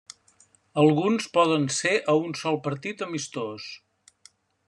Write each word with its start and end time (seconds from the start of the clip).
Alguns 0.83 1.27
poden 1.35 1.67
ser 1.75 1.93
a 2.13 2.17
un 2.29 2.35
sol 2.41 2.59
partit 2.69 3.05
amistós. 3.09 3.71